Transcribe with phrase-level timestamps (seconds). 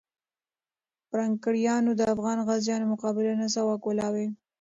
[1.09, 4.27] پرنګیانو د افغان غازیانو مقابله نه سوه کولای.